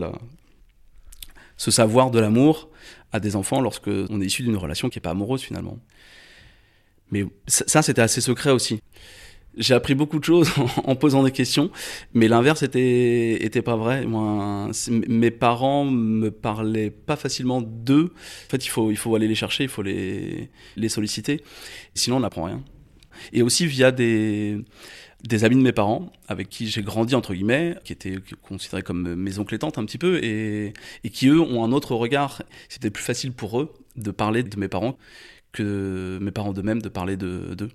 ce 1.56 1.70
savoir 1.70 2.10
de 2.10 2.18
l'amour 2.18 2.68
à 3.12 3.20
des 3.20 3.36
enfants 3.36 3.60
lorsque 3.60 3.88
on 3.88 4.20
est 4.20 4.26
issu 4.26 4.42
d'une 4.42 4.56
relation 4.56 4.88
qui 4.88 4.98
n'est 4.98 5.02
pas 5.02 5.10
amoureuse 5.10 5.42
finalement. 5.42 5.78
Mais 7.10 7.24
ça, 7.46 7.82
c'était 7.82 8.02
assez 8.02 8.20
secret 8.20 8.50
aussi. 8.50 8.80
J'ai 9.56 9.72
appris 9.72 9.94
beaucoup 9.94 10.18
de 10.18 10.24
choses 10.24 10.50
en 10.84 10.96
posant 10.96 11.22
des 11.22 11.30
questions, 11.30 11.70
mais 12.12 12.28
l'inverse 12.28 12.62
était, 12.62 13.42
était 13.42 13.62
pas 13.62 13.76
vrai. 13.76 14.04
Moi, 14.04 14.70
mes 14.90 15.30
parents 15.30 15.84
me 15.84 16.30
parlaient 16.30 16.90
pas 16.90 17.16
facilement 17.16 17.62
d'eux. 17.62 18.12
En 18.46 18.50
fait, 18.50 18.64
il 18.66 18.68
faut, 18.68 18.90
il 18.90 18.96
faut 18.96 19.14
aller 19.14 19.28
les 19.28 19.34
chercher, 19.34 19.64
il 19.64 19.70
faut 19.70 19.82
les, 19.82 20.50
les 20.76 20.88
solliciter. 20.90 21.42
Sinon, 21.94 22.18
on 22.18 22.20
n'apprend 22.20 22.44
rien. 22.44 22.62
Et 23.32 23.40
aussi 23.40 23.66
via 23.66 23.92
des, 23.92 24.58
des 25.24 25.44
amis 25.44 25.56
de 25.56 25.62
mes 25.62 25.72
parents, 25.72 26.12
avec 26.28 26.50
qui 26.50 26.66
j'ai 26.68 26.82
grandi, 26.82 27.14
entre 27.14 27.32
guillemets, 27.32 27.76
qui 27.82 27.94
étaient 27.94 28.16
considérés 28.42 28.82
comme 28.82 29.14
mes 29.14 29.38
oncles 29.38 29.54
et 29.54 29.58
tantes 29.58 29.78
un 29.78 29.86
petit 29.86 29.98
peu, 29.98 30.22
et, 30.22 30.74
et 31.02 31.10
qui 31.10 31.28
eux 31.28 31.40
ont 31.40 31.64
un 31.64 31.72
autre 31.72 31.94
regard. 31.94 32.42
C'était 32.68 32.90
plus 32.90 33.04
facile 33.04 33.32
pour 33.32 33.58
eux 33.58 33.72
de 33.96 34.10
parler 34.10 34.42
de 34.42 34.58
mes 34.58 34.68
parents 34.68 34.98
que 35.52 36.18
mes 36.20 36.30
parents 36.30 36.52
d'eux-mêmes 36.52 36.82
de 36.82 36.90
parler 36.90 37.16
d'eux 37.16 37.70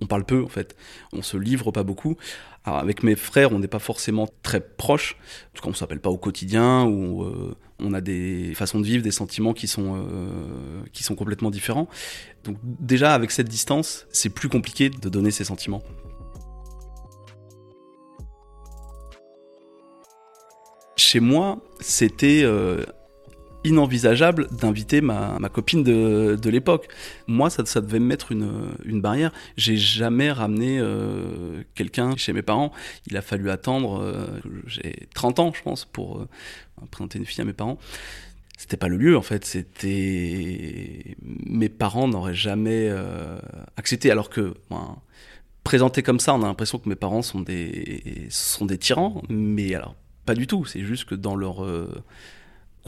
on 0.00 0.06
parle 0.06 0.24
peu 0.24 0.42
en 0.42 0.48
fait, 0.48 0.76
on 1.12 1.22
se 1.22 1.36
livre 1.36 1.70
pas 1.70 1.82
beaucoup. 1.82 2.16
Avec 2.64 3.02
mes 3.02 3.16
frères, 3.16 3.52
on 3.52 3.58
n'est 3.58 3.68
pas 3.68 3.78
forcément 3.78 4.28
très 4.42 4.60
proches, 4.60 5.16
en 5.48 5.56
tout 5.56 5.62
cas 5.62 5.70
on 5.70 5.74
s'appelle 5.74 6.00
pas 6.00 6.10
au 6.10 6.18
quotidien, 6.18 6.84
ou 6.84 7.22
euh, 7.22 7.56
on 7.78 7.94
a 7.94 8.02
des 8.02 8.52
façons 8.54 8.80
de 8.80 8.84
vivre, 8.84 9.02
des 9.02 9.10
sentiments 9.10 9.54
qui 9.54 9.66
sont, 9.66 9.96
euh, 9.96 10.82
qui 10.92 11.02
sont 11.02 11.14
complètement 11.14 11.50
différents. 11.50 11.88
Donc 12.44 12.58
déjà 12.62 13.14
avec 13.14 13.30
cette 13.30 13.48
distance, 13.48 14.06
c'est 14.12 14.28
plus 14.28 14.50
compliqué 14.50 14.90
de 14.90 15.08
donner 15.08 15.30
ces 15.30 15.44
sentiments. 15.44 15.82
Chez 20.96 21.20
moi, 21.20 21.58
c'était 21.80 22.42
euh, 22.44 22.84
inenvisageable 23.64 24.48
d'inviter 24.50 25.00
ma, 25.00 25.38
copine 25.52 25.82
de, 25.82 26.50
l'époque. 26.50 26.88
Moi, 27.26 27.50
ça, 27.50 27.62
devait 27.80 27.98
me 27.98 28.06
mettre 28.06 28.32
une, 28.32 29.00
barrière. 29.00 29.32
J'ai 29.56 29.76
jamais 29.76 30.30
ramené 30.32 30.78
euh, 30.78 31.62
quelqu'un 31.74 32.16
chez 32.16 32.32
mes 32.32 32.42
parents. 32.42 32.72
Il 33.06 33.16
a 33.16 33.22
fallu 33.22 33.50
attendre, 33.50 34.00
euh, 34.00 34.26
j'ai 34.66 35.08
30 35.14 35.38
ans, 35.40 35.52
je 35.54 35.62
pense, 35.62 35.84
pour 35.84 36.18
euh, 36.18 36.28
présenter 36.90 37.18
une 37.18 37.26
fille 37.26 37.42
à 37.42 37.44
mes 37.44 37.52
parents. 37.52 37.78
C'était 38.56 38.76
pas 38.76 38.88
le 38.88 38.96
lieu, 38.96 39.16
en 39.16 39.22
fait. 39.22 39.44
C'était. 39.44 41.16
Mes 41.22 41.70
parents 41.70 42.08
n'auraient 42.08 42.34
jamais 42.34 42.92
accepté, 43.76 44.10
alors 44.10 44.28
que. 44.28 44.54
Ben, 44.70 44.98
présenté 45.64 46.02
comme 46.02 46.20
ça, 46.20 46.34
on 46.34 46.42
a 46.42 46.46
l'impression 46.46 46.78
que 46.78 46.88
mes 46.88 46.94
parents 46.94 47.22
sont 47.22 47.40
des, 47.40 48.26
sont 48.30 48.64
des 48.66 48.78
tyrans, 48.78 49.22
mais 49.28 49.74
alors, 49.74 49.94
pas 50.26 50.34
du 50.34 50.46
tout. 50.46 50.64
C'est 50.64 50.82
juste 50.82 51.04
que 51.04 51.14
dans 51.14 51.36
leur 51.36 51.64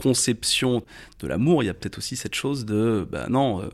conception 0.01 0.83
de 1.19 1.27
l'amour, 1.27 1.63
il 1.63 1.67
y 1.67 1.69
a 1.69 1.73
peut-être 1.73 1.97
aussi 1.97 2.15
cette 2.15 2.35
chose 2.35 2.65
de, 2.65 3.07
ben 3.09 3.27
non, 3.29 3.61
euh, 3.61 3.69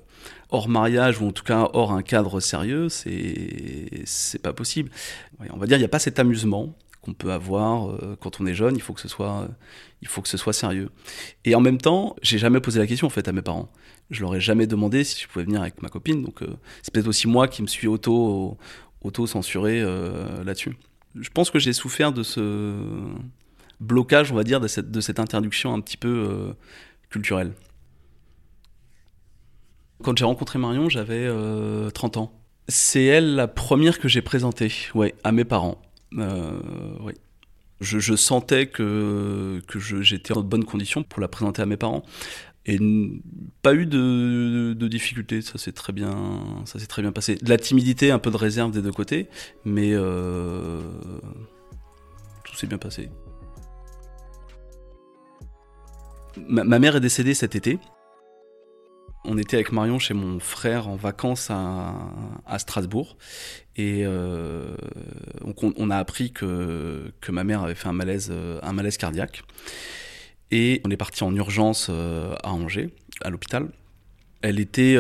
hors 0.50 0.70
mariage 0.70 1.22
ou 1.22 1.28
en 1.28 1.32
tout 1.32 1.44
cas 1.44 1.70
hors 1.74 1.92
un 1.92 2.02
cadre 2.02 2.40
sérieux, 2.40 2.90
c'est 2.90 4.04
c'est 4.06 4.42
pas 4.42 4.54
possible. 4.54 4.92
on 5.50 5.58
va 5.58 5.68
dire, 5.68 5.78
il 5.78 5.82
n'y 5.82 5.86
a 5.86 5.90
pas 5.90 6.00
cet 6.00 6.20
amusement 6.20 6.76
qu'on 7.02 7.14
peut 7.14 7.32
avoir 7.32 7.90
euh, 7.90 8.18
quand 8.20 8.42
on 8.42 8.46
est 8.46 8.54
jeune. 8.54 8.76
Il 8.76 8.82
faut 8.82 8.94
que 8.94 9.02
ce 9.02 9.08
soit, 9.08 9.48
il 10.02 10.08
faut 10.08 10.22
que 10.22 10.28
ce 10.28 10.38
soit 10.38 10.54
sérieux. 10.54 10.90
Et 11.46 11.56
en 11.56 11.62
même 11.62 11.78
temps, 11.80 12.16
j'ai 12.22 12.38
jamais 12.38 12.60
posé 12.60 12.80
la 12.80 12.88
question 12.88 13.08
en 13.08 13.12
fait 13.12 13.28
à 13.28 13.32
mes 13.32 13.42
parents. 13.42 13.72
Je 14.10 14.22
leur 14.22 14.36
ai 14.36 14.42
jamais 14.42 14.68
demandé 14.68 15.04
si 15.04 15.22
je 15.22 15.28
pouvais 15.28 15.46
venir 15.46 15.62
avec 15.62 15.82
ma 15.82 15.90
copine. 15.90 16.24
Donc 16.24 16.42
euh, 16.42 16.48
c'est 16.82 16.94
peut-être 16.94 17.08
aussi 17.08 17.28
moi 17.28 17.48
qui 17.48 17.62
me 17.62 17.68
suis 17.68 17.88
auto 17.88 18.58
auto 19.02 19.26
censuré 19.28 19.82
là-dessus. 20.44 20.76
Je 21.16 21.30
pense 21.30 21.52
que 21.52 21.58
j'ai 21.58 21.72
souffert 21.72 22.12
de 22.12 22.22
ce 22.22 22.76
blocage, 23.80 24.32
on 24.32 24.36
va 24.36 24.44
dire, 24.44 24.60
de 24.60 24.68
cette, 24.68 24.92
de 24.92 25.02
cette 25.02 25.20
interdiction 25.20 25.74
un 25.74 25.82
petit 25.82 25.98
peu 25.98 26.08
euh, 26.30 26.54
culturelle. 27.10 27.54
Quand 30.04 30.18
j'ai 30.18 30.26
rencontré 30.26 30.60
Marion, 30.60 30.90
j'avais 30.90 31.28
30 31.28 32.18
euh, 32.18 32.20
ans. 32.20 32.34
C'est 32.68 33.04
elle 33.04 33.36
la 33.36 33.48
première 33.48 34.00
que 34.00 34.08
j'ai 34.08 34.22
présentée, 34.22 34.72
ouais, 34.96 35.16
à 35.24 35.32
mes 35.32 35.44
parents. 35.44 35.82
Euh, 36.18 36.60
je, 37.82 38.00
je, 38.00 38.16
sentais 38.16 38.68
que, 38.68 39.62
que 39.68 39.80
j'étais 39.80 40.38
en 40.38 40.42
bonne 40.42 40.66
condition 40.66 41.04
pour 41.04 41.22
la 41.22 41.28
présenter 41.28 41.62
à 41.62 41.66
mes 41.66 41.78
parents. 41.78 42.04
Et 42.66 42.78
pas 43.62 43.74
eu 43.74 43.86
de, 43.86 44.76
de, 44.78 44.88
difficultés, 44.88 45.42
ça 45.42 45.58
s'est 45.58 45.72
très 45.72 45.94
bien, 45.94 46.64
ça 46.66 46.78
s'est 46.78 46.88
très 46.88 47.02
bien 47.02 47.12
passé. 47.12 47.36
De 47.36 47.50
la 47.50 47.58
timidité, 47.58 48.12
un 48.12 48.20
peu 48.20 48.30
de 48.32 48.38
réserve 48.38 48.72
des 48.72 48.82
deux 48.82 48.92
côtés, 48.92 49.28
mais 49.66 49.94
tout 52.44 52.56
s'est 52.56 52.68
bien 52.68 52.78
passé. 52.78 53.10
Ma, 56.48 56.80
mère 56.80 56.96
est 56.96 57.02
décédée 57.02 57.34
cet 57.34 57.56
été. 57.56 57.80
On 59.26 59.38
était 59.38 59.58
avec 59.58 59.72
Marion 59.72 60.00
chez 60.00 60.14
mon 60.14 60.40
frère 60.40 60.88
en 60.88 60.96
vacances 60.96 61.50
à, 61.52 62.58
Strasbourg. 62.58 63.18
Et 63.76 64.04
euh, 64.06 64.76
on, 65.62 65.90
a 65.90 65.98
appris 65.98 66.32
que, 66.32 67.12
ma 67.30 67.44
mère 67.44 67.64
avait 67.64 67.76
fait 67.76 67.88
un 67.88 67.94
malaise, 67.94 68.30
euh, 68.32 68.60
un 68.64 68.74
malaise 68.74 68.98
cardiaque. 68.98 69.44
Et 70.52 70.82
on 70.86 70.90
est 70.90 70.98
parti 70.98 71.24
en 71.24 71.36
urgence 71.36 71.88
euh, 71.90 72.34
à 72.44 72.52
Angers, 72.54 72.90
à 73.22 73.30
l'hôpital. 73.30 73.68
Elle 74.42 74.60
était 74.62 74.96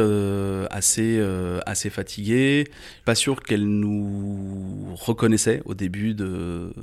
assez, 0.69 1.17
assez 1.65 1.89
fatiguée, 1.89 2.65
pas 3.05 3.15
sûr 3.15 3.41
qu'elle 3.41 3.65
nous 3.65 4.93
reconnaissait 4.95 5.61
au 5.63 5.75
début 5.75 6.13
de 6.13 6.73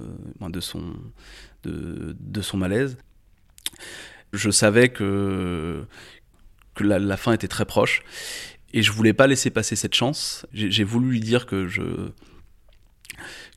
son 0.62 2.56
malaise 2.56 2.96
je 4.32 4.50
savais 4.50 4.88
que, 4.88 5.84
que 6.74 6.84
la, 6.84 7.16
fin 7.16 7.32
était 7.32 7.48
très 7.48 7.64
proche 7.64 8.02
et 8.72 8.82
je 8.82 8.92
voulais 8.92 9.12
pas 9.12 9.26
laisser 9.26 9.50
passer 9.50 9.76
cette 9.76 9.94
chance. 9.94 10.46
J'ai 10.52 10.84
voulu 10.84 11.10
lui 11.10 11.20
dire 11.20 11.46
que 11.46 11.66
je, 11.66 12.10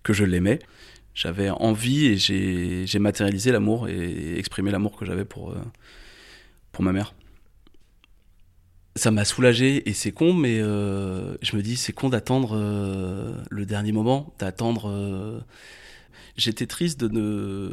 que 0.03 0.13
je 0.13 0.23
l'aimais. 0.23 0.59
J'avais 1.13 1.49
envie 1.49 2.05
et 2.05 2.17
j'ai 2.17 2.99
matérialisé 2.99 3.51
l'amour 3.51 3.89
et 3.89 4.37
exprimé 4.39 4.71
l'amour 4.71 4.95
que 4.95 5.05
j'avais 5.05 5.25
pour, 5.25 5.51
euh, 5.51 5.61
pour 6.71 6.83
ma 6.83 6.93
mère. 6.93 7.13
Ça 8.95 9.11
m'a 9.11 9.25
soulagé 9.25 9.87
et 9.89 9.93
c'est 9.93 10.11
con, 10.11 10.33
mais 10.33 10.59
euh, 10.59 11.35
je 11.41 11.55
me 11.55 11.61
dis 11.61 11.75
c'est 11.75 11.93
con 11.93 12.09
d'attendre 12.09 12.55
euh, 12.55 13.35
le 13.49 13.65
dernier 13.65 13.91
moment, 13.91 14.33
d'attendre. 14.39 15.43
J'étais 16.37 16.67
triste 16.67 16.99
de 17.01 17.07
ne 17.09 17.69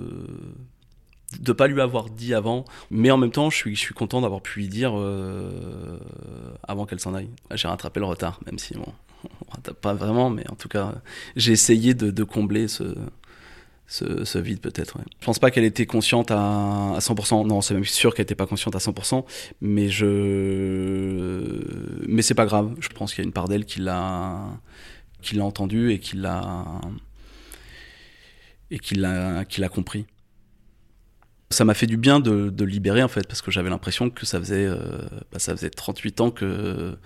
de 1.41 1.53
pas 1.53 1.67
lui 1.67 1.81
avoir 1.81 2.09
dit 2.09 2.35
avant, 2.35 2.65
mais 2.91 3.11
en 3.11 3.17
même 3.17 3.31
temps, 3.31 3.51
je 3.51 3.57
suis, 3.57 3.75
je 3.75 3.81
suis 3.81 3.95
content 3.95 4.21
d'avoir 4.21 4.41
pu 4.41 4.61
lui 4.61 4.69
dire 4.69 4.93
euh, 4.95 5.99
avant 6.63 6.87
qu'elle 6.87 7.01
s'en 7.01 7.15
aille. 7.15 7.29
J'ai 7.55 7.69
rattrapé 7.69 8.01
le 8.01 8.07
retard, 8.07 8.41
même 8.47 8.59
si 8.59 8.75
bon, 8.75 8.93
on 9.25 9.55
rattrape 9.55 9.81
pas 9.81 9.95
vraiment, 9.95 10.31
mais 10.31 10.49
en 10.51 10.55
tout 10.55 10.69
cas, 10.69 10.95
j'ai 11.35 11.53
essayé 11.53 11.95
de, 11.95 12.25
combler 12.25 12.69
ce, 12.69 12.95
ce, 13.87 14.39
vide 14.39 14.61
peut-être. 14.61 14.99
Ouais. 14.99 15.05
Je 15.21 15.27
pense 15.27 15.39
pas 15.39 15.51
qu'elle 15.51 15.65
était 15.65 15.87
consciente 15.87 16.31
à, 16.31 16.95
à 16.95 16.99
100%. 16.99 17.47
Non, 17.47 17.61
c'est 17.61 17.75
même 17.75 17.85
sûr 17.85 18.15
qu'elle 18.15 18.25
était 18.25 18.35
pas 18.35 18.47
consciente 18.47 18.77
à 18.77 18.79
100%, 18.79 19.25
mais 19.61 19.89
je, 19.89 20.07
mais 22.07 22.23
c'est 22.23 22.35
pas 22.35 22.47
grave. 22.47 22.75
Je 22.81 22.89
pense 22.89 23.13
qu'il 23.13 23.23
y 23.23 23.27
a 23.27 23.27
une 23.27 23.33
part 23.33 23.49
d'elle 23.49 23.65
qui 23.65 23.81
l'a, 23.81 24.45
qui 25.23 25.35
l'a 25.35 25.45
entendu 25.45 25.91
et 25.91 25.99
qui 25.99 26.17
l'a, 26.17 26.65
et 28.71 28.79
qui 28.79 28.95
l'a, 28.95 29.45
qui 29.45 29.61
l'a 29.61 29.69
compris. 29.69 30.07
Ça 31.51 31.65
m'a 31.65 31.75
fait 31.75 31.87
du 31.87 31.97
bien 31.97 32.19
de, 32.21 32.51
de, 32.51 32.65
libérer 32.65 33.03
en 33.03 33.09
fait, 33.09 33.27
parce 33.27 33.41
que 33.41 33.51
j'avais 33.51 33.71
l'impression 33.71 34.11
que 34.11 34.27
ça 34.27 34.39
faisait, 34.41 34.67
euh, 34.67 34.79
bah, 35.33 35.39
ça 35.39 35.55
faisait 35.55 35.71
38 35.71 36.21
ans 36.21 36.31
que, 36.31 36.97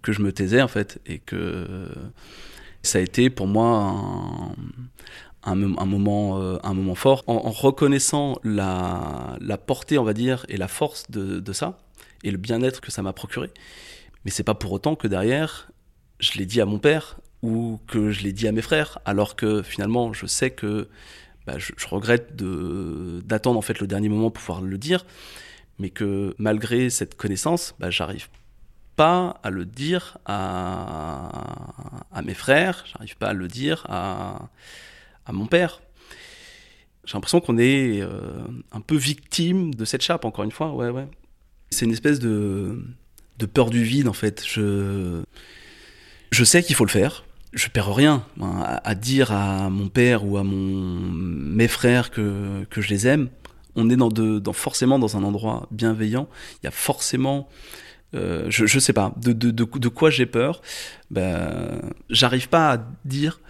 que 0.00 0.12
je 0.12 0.22
me 0.22 0.32
taisais 0.32 0.62
en 0.62 0.68
fait, 0.68 1.00
et 1.06 1.18
que 1.18 1.88
ça 2.82 2.98
a 2.98 3.00
été 3.00 3.30
pour 3.30 3.46
moi 3.46 4.54
un, 5.44 5.76
un, 5.76 5.86
moment, 5.86 6.40
euh, 6.40 6.58
un 6.62 6.74
moment 6.74 6.94
fort. 6.94 7.22
En, 7.26 7.50
reconnaissant 7.50 8.38
la, 8.44 9.36
la, 9.40 9.58
portée, 9.58 9.98
on 9.98 10.04
va 10.04 10.12
dire, 10.12 10.46
et 10.48 10.56
la 10.56 10.68
force 10.68 11.10
de, 11.10 11.40
de 11.40 11.52
ça, 11.52 11.78
et 12.22 12.30
le 12.30 12.38
bien-être 12.38 12.80
que 12.80 12.90
ça 12.90 13.02
m'a 13.02 13.12
procuré. 13.12 13.50
Mais 14.24 14.30
c'est 14.30 14.44
pas 14.44 14.54
pour 14.54 14.72
autant 14.72 14.94
que 14.96 15.08
derrière, 15.08 15.70
je 16.20 16.38
l'ai 16.38 16.46
dit 16.46 16.60
à 16.60 16.66
mon 16.66 16.78
père 16.78 17.18
ou 17.42 17.80
que 17.86 18.10
je 18.10 18.22
l'ai 18.22 18.32
dit 18.32 18.48
à 18.48 18.52
mes 18.52 18.62
frères, 18.62 18.98
alors 19.04 19.36
que 19.36 19.62
finalement, 19.62 20.12
je 20.12 20.26
sais 20.26 20.50
que 20.50 20.88
bah, 21.46 21.58
je, 21.58 21.72
regrette 21.86 22.36
d'attendre 22.36 23.58
en 23.58 23.62
fait 23.62 23.80
le 23.80 23.86
dernier 23.86 24.08
moment 24.08 24.30
pour 24.30 24.42
pouvoir 24.42 24.62
le 24.62 24.78
dire, 24.78 25.04
mais 25.78 25.90
que 25.90 26.34
malgré 26.38 26.90
cette 26.90 27.16
connaissance, 27.16 27.74
bah, 27.78 27.90
j'arrive 27.90 28.28
pas 28.96 29.40
à 29.42 29.50
le 29.50 29.64
dire 29.64 30.18
à, 30.24 31.30
mes 32.24 32.34
frères, 32.34 32.84
j'arrive 32.86 33.16
pas 33.16 33.28
à 33.28 33.32
le 33.32 33.48
dire 33.48 33.86
à, 33.88 34.48
mon 35.32 35.46
père. 35.46 35.82
J'ai 37.04 37.14
l'impression 37.14 37.40
qu'on 37.40 37.58
est 37.58 38.00
euh, 38.00 38.46
un 38.72 38.80
peu 38.80 38.96
victime 38.96 39.74
de 39.74 39.84
cette 39.84 40.00
chape, 40.00 40.24
encore 40.24 40.44
une 40.44 40.52
fois. 40.52 40.72
Ouais, 40.72 40.88
ouais. 40.88 41.06
C'est 41.68 41.84
une 41.84 41.92
espèce 41.92 42.18
de, 42.18 42.82
peur 43.52 43.68
du 43.68 43.82
vide, 43.84 44.08
en 44.08 44.14
fait. 44.14 44.42
Je 44.46 45.24
sais 46.32 46.62
qu'il 46.62 46.74
faut 46.74 46.86
le 46.86 46.90
faire 46.90 47.23
je 47.54 47.68
perds 47.68 47.94
rien 47.94 48.24
à, 48.40 48.94
dire 48.94 49.32
à 49.32 49.70
mon 49.70 49.88
père 49.88 50.24
ou 50.26 50.36
à 50.36 50.42
mon, 50.42 51.00
mes 51.00 51.68
frères 51.68 52.10
que, 52.10 52.66
je 52.70 52.88
les 52.88 53.06
aime. 53.06 53.28
On 53.76 53.90
est 53.90 53.96
dans, 53.96 54.52
forcément 54.52 54.98
dans 54.98 55.16
un 55.16 55.22
endroit 55.22 55.66
bienveillant. 55.70 56.28
Il 56.62 56.66
y 56.66 56.68
a 56.68 56.72
forcément, 56.72 57.48
euh, 58.14 58.46
je, 58.48 58.78
sais 58.78 58.92
pas, 58.92 59.12
de, 59.16 59.32
de, 59.32 59.50
de, 59.50 59.88
quoi 59.88 60.10
j'ai 60.10 60.26
peur. 60.26 60.62
Ben, 61.10 61.80
j'arrive 62.10 62.48
pas 62.48 62.72
à 62.72 62.78
dire 63.04 63.40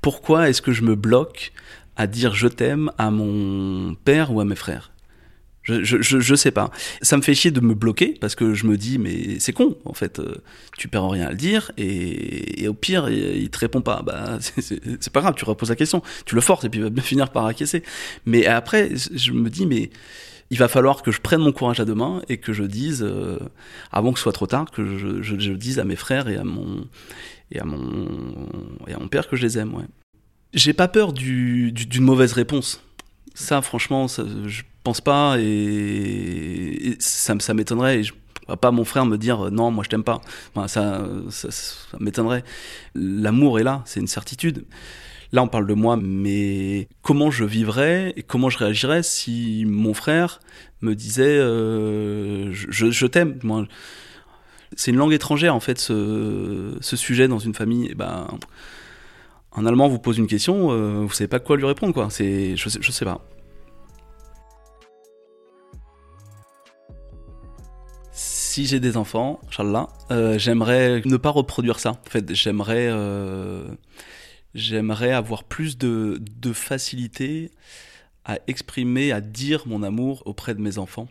pourquoi 0.00 0.48
est-ce 0.48 0.62
que 0.62 0.72
je 0.72 0.82
me 0.82 0.96
bloque 0.96 1.52
à 1.96 2.06
dire 2.06 2.34
je 2.34 2.48
t'aime 2.48 2.90
à 2.98 3.10
mon 3.10 3.94
père 3.94 4.32
ou 4.32 4.40
à 4.40 4.44
mes 4.44 4.56
frères 4.56 4.91
je, 5.62 5.84
je, 5.84 6.00
je, 6.00 6.34
sais 6.34 6.50
pas. 6.50 6.70
Ça 7.02 7.16
me 7.16 7.22
fait 7.22 7.34
chier 7.34 7.50
de 7.52 7.60
me 7.60 7.74
bloquer 7.74 8.16
parce 8.20 8.34
que 8.34 8.52
je 8.54 8.66
me 8.66 8.76
dis 8.76 8.98
mais 8.98 9.38
c'est 9.38 9.52
con 9.52 9.76
en 9.84 9.94
fait. 9.94 10.18
Euh, 10.18 10.36
tu 10.76 10.88
perds 10.88 11.08
rien 11.08 11.26
à 11.26 11.30
le 11.30 11.36
dire 11.36 11.70
et, 11.78 12.66
au 12.66 12.74
pire 12.74 13.08
il, 13.08 13.48
te 13.50 13.58
répond 13.58 13.80
pas. 13.80 14.02
Bah 14.02 14.38
c'est 14.40 15.12
pas 15.12 15.20
grave. 15.20 15.34
Tu 15.36 15.44
reposes 15.44 15.70
la 15.70 15.76
question. 15.76 16.02
Tu 16.26 16.34
le 16.34 16.40
forces 16.40 16.64
et 16.64 16.68
puis 16.68 16.80
il 16.80 16.82
va 16.82 16.90
bien 16.90 17.02
finir 17.02 17.30
par 17.30 17.46
acquiescer. 17.46 17.82
Mais 18.26 18.46
après 18.46 18.90
je 18.94 19.32
me 19.32 19.50
dis 19.50 19.66
mais 19.66 19.90
il 20.50 20.58
va 20.58 20.68
falloir 20.68 21.02
que 21.02 21.12
je 21.12 21.20
prenne 21.20 21.40
mon 21.40 21.52
courage 21.52 21.80
à 21.80 21.84
deux 21.84 21.94
mains 21.94 22.22
et 22.28 22.38
que 22.38 22.52
je 22.52 22.64
dise 22.64 23.02
euh, 23.02 23.38
avant 23.90 24.12
que 24.12 24.18
ce 24.18 24.24
soit 24.24 24.32
trop 24.32 24.46
tard 24.46 24.70
que 24.70 24.98
je, 24.98 25.22
je, 25.22 25.52
dise 25.52 25.78
à 25.78 25.84
mes 25.84 25.96
frères 25.96 26.28
et 26.28 26.36
à 26.36 26.44
mon 26.44 26.86
et 27.52 27.60
à 27.60 27.64
mon 27.64 28.48
et 28.86 28.94
à 28.94 28.98
mon 28.98 29.08
père 29.08 29.28
que 29.28 29.36
je 29.36 29.42
les 29.42 29.58
aime. 29.58 29.74
Ouais. 29.74 29.84
J'ai 30.54 30.72
pas 30.72 30.88
peur 30.88 31.12
d'une 31.12 31.70
du, 31.70 32.00
mauvaise 32.00 32.32
réponse. 32.32 32.82
Ça, 33.34 33.62
franchement, 33.62 34.08
je 34.08 34.62
pense 34.82 35.00
pas 35.00 35.36
et, 35.38 36.96
ça, 36.98 37.34
ça 37.38 37.54
m'étonnerait. 37.54 38.02
je 38.02 38.12
pas 38.60 38.70
mon 38.70 38.84
frère 38.84 39.06
me 39.06 39.16
dire 39.16 39.50
non, 39.50 39.70
moi 39.70 39.84
je 39.84 39.88
t'aime 39.88 40.04
pas. 40.04 40.20
ça, 40.66 41.06
ça, 41.30 41.48
m'étonnerait. 42.00 42.44
L'amour 42.94 43.60
est 43.60 43.64
là, 43.64 43.82
c'est 43.86 44.00
une 44.00 44.06
certitude. 44.06 44.64
Là, 45.32 45.42
on 45.42 45.48
parle 45.48 45.66
de 45.66 45.72
moi, 45.72 45.96
mais 45.96 46.88
comment 47.00 47.30
je 47.30 47.44
vivrais 47.44 48.12
et 48.16 48.22
comment 48.22 48.50
je 48.50 48.58
réagirais 48.58 49.02
si 49.02 49.64
mon 49.66 49.94
frère 49.94 50.40
me 50.82 50.94
disait 50.94 51.38
euh, 51.38 52.52
je, 52.52 53.06
t'aime? 53.06 53.38
C'est 54.76 54.90
une 54.90 54.98
langue 54.98 55.14
étrangère 55.14 55.54
en 55.54 55.60
fait, 55.60 55.78
ce, 55.78 56.78
sujet 56.82 57.28
dans 57.28 57.38
une 57.38 57.54
famille. 57.54 57.88
Et 57.90 57.94
ben, 57.94 58.26
un 59.56 59.66
Allemand 59.66 59.88
vous 59.88 59.98
pose 59.98 60.18
une 60.18 60.26
question, 60.26 60.70
euh, 60.70 61.04
vous 61.06 61.12
savez 61.12 61.28
pas 61.28 61.40
quoi 61.40 61.56
lui 61.56 61.64
répondre, 61.64 61.94
quoi. 61.94 62.08
C'est, 62.10 62.56
je, 62.56 62.68
je 62.68 62.92
sais 62.92 63.04
pas. 63.06 63.22
Si 68.52 68.66
j'ai 68.66 68.80
des 68.80 68.98
enfants, 68.98 69.40
Inch'Allah, 69.48 69.88
euh, 70.10 70.38
j'aimerais 70.38 71.00
ne 71.06 71.16
pas 71.16 71.30
reproduire 71.30 71.80
ça. 71.80 71.92
En 71.92 72.10
fait, 72.10 72.34
j'aimerais, 72.34 72.86
euh, 72.90 73.66
j'aimerais 74.54 75.12
avoir 75.12 75.44
plus 75.44 75.78
de, 75.78 76.20
de 76.20 76.52
facilité 76.52 77.50
à 78.26 78.36
exprimer, 78.48 79.10
à 79.10 79.22
dire 79.22 79.66
mon 79.66 79.82
amour 79.82 80.22
auprès 80.26 80.54
de 80.54 80.60
mes 80.60 80.76
enfants. 80.76 81.08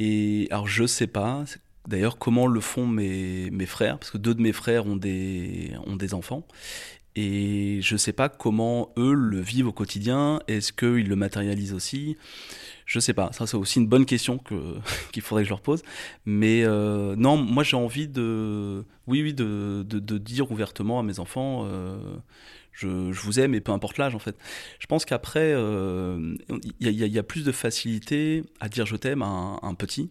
Et 0.00 0.48
alors, 0.50 0.66
je 0.66 0.88
sais 0.88 1.06
pas, 1.06 1.44
D'ailleurs, 1.86 2.18
comment 2.18 2.48
le 2.48 2.60
font 2.60 2.84
mes, 2.84 3.48
mes, 3.52 3.66
frères 3.66 4.00
Parce 4.00 4.10
que 4.10 4.18
deux 4.18 4.34
de 4.34 4.42
mes 4.42 4.52
frères 4.52 4.86
ont 4.86 4.96
des, 4.96 5.72
ont 5.86 5.94
des 5.94 6.14
enfants. 6.14 6.44
Et 7.14 7.78
je 7.80 7.94
ne 7.94 7.98
sais 7.98 8.12
pas 8.12 8.28
comment 8.28 8.92
eux 8.96 9.14
le 9.14 9.40
vivent 9.40 9.68
au 9.68 9.72
quotidien. 9.72 10.40
Est-ce 10.48 10.72
qu'ils 10.72 11.08
le 11.08 11.16
matérialisent 11.16 11.74
aussi? 11.74 12.16
Je 12.90 12.98
sais 12.98 13.14
pas. 13.14 13.30
Ça, 13.30 13.46
c'est 13.46 13.56
aussi 13.56 13.78
une 13.78 13.86
bonne 13.86 14.04
question 14.04 14.38
qu'il 15.12 15.22
faudrait 15.22 15.44
que 15.44 15.46
je 15.46 15.50
leur 15.50 15.60
pose. 15.60 15.84
Mais 16.26 16.64
euh, 16.64 17.14
non, 17.14 17.36
moi, 17.36 17.62
j'ai 17.62 17.76
envie 17.76 18.08
de, 18.08 18.84
oui, 19.06 19.22
oui, 19.22 19.32
de, 19.32 19.84
de, 19.88 20.18
dire 20.18 20.50
ouvertement 20.50 20.98
à 20.98 21.04
mes 21.04 21.20
enfants. 21.20 21.66
Euh, 21.66 22.16
je, 22.80 23.20
vous 23.20 23.40
aime 23.40 23.54
et 23.54 23.60
peu 23.60 23.72
importe 23.72 23.98
l'âge 23.98 24.14
en 24.14 24.18
fait. 24.18 24.36
Je 24.78 24.86
pense 24.86 25.04
qu'après, 25.04 25.52
euh, 25.52 26.34
il 26.80 26.88
y, 26.88 27.08
y, 27.08 27.18
a 27.18 27.22
plus 27.22 27.44
de 27.44 27.52
facilité 27.52 28.44
à 28.60 28.68
dire 28.68 28.86
je 28.86 28.96
t'aime 28.96 29.22
à, 29.22 29.58
un, 29.62 29.74
petit. 29.74 30.10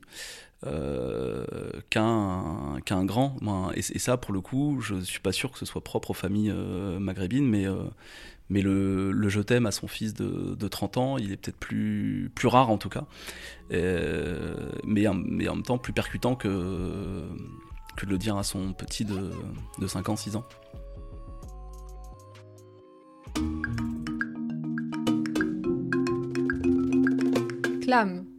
Euh, 0.65 1.45
qu'un 1.89 2.79
qu'un 2.83 3.05
grand. 3.05 3.37
Et, 3.75 3.81
ça, 3.81 4.17
pour 4.17 4.33
le 4.33 4.41
coup, 4.41 4.81
je 4.81 4.99
suis 4.99 5.21
pas 5.21 5.31
sûr 5.31 5.51
que 5.51 5.57
ce 5.57 5.65
soit 5.65 5.81
propre 5.81 6.11
aux 6.11 6.13
familles 6.13 6.51
euh, 6.53 6.99
maghrébines, 6.99 7.47
mais, 7.47 7.65
euh, 7.65 7.85
le, 8.49 9.29
je 9.29 9.39
t'aime 9.39 9.65
à 9.67 9.71
son 9.71 9.87
fils 9.87 10.13
de, 10.13 10.55
de, 10.55 10.67
30 10.67 10.97
ans, 10.97 11.17
il 11.17 11.31
est 11.31 11.37
peut-être 11.37 11.57
plus, 11.57 12.29
rare 12.43 12.69
en 12.69 12.77
tout 12.77 12.89
cas, 12.89 13.05
mais, 13.71 15.07
en 15.07 15.15
même 15.15 15.63
temps 15.63 15.77
plus 15.77 15.93
percutant 15.93 16.35
que, 16.35 16.47
de 16.49 18.05
le 18.05 18.17
dire 18.17 18.35
à 18.35 18.43
son 18.43 18.73
petit 18.73 19.05
de 19.05 19.31
5 19.87 20.09
ans, 20.09 20.17
6 20.17 20.35
ans. 20.35 20.45
klamm. 27.89 28.38